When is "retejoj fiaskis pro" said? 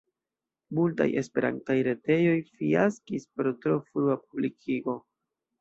1.89-3.55